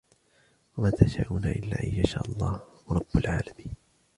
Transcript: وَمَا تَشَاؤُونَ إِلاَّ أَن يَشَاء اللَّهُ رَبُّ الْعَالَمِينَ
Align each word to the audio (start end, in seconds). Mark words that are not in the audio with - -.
وَمَا 0.77 0.89
تَشَاؤُونَ 0.89 1.45
إِلاَّ 1.45 1.83
أَن 1.83 1.95
يَشَاء 1.95 2.25
اللَّهُ 2.31 2.61
رَبُّ 2.91 3.05
الْعَالَمِينَ 3.17 3.73